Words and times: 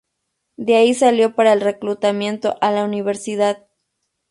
De 0.57 0.77
ahí 0.77 0.95
salió 0.95 1.35
para 1.35 1.53
el 1.53 1.61
reclutamiento 1.61 2.55
a 2.59 2.71
la 2.71 2.85
universidad. 2.85 3.67